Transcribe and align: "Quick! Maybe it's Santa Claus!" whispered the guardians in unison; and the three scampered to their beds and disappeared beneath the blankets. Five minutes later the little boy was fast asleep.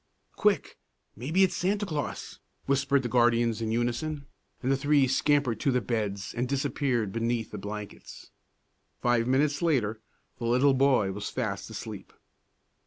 "Quick! 0.35 0.79
Maybe 1.15 1.43
it's 1.43 1.55
Santa 1.55 1.85
Claus!" 1.85 2.39
whispered 2.65 3.03
the 3.03 3.07
guardians 3.07 3.61
in 3.61 3.71
unison; 3.71 4.25
and 4.63 4.71
the 4.71 4.75
three 4.75 5.07
scampered 5.07 5.59
to 5.59 5.71
their 5.71 5.79
beds 5.79 6.33
and 6.33 6.49
disappeared 6.49 7.11
beneath 7.13 7.51
the 7.51 7.59
blankets. 7.59 8.31
Five 8.99 9.27
minutes 9.27 9.61
later 9.61 9.99
the 10.39 10.45
little 10.47 10.73
boy 10.73 11.11
was 11.11 11.29
fast 11.29 11.69
asleep. 11.69 12.13